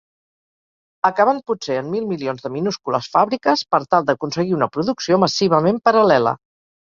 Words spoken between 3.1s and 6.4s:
fàbriques per tal d'aconseguir una producció massivament paral·lela.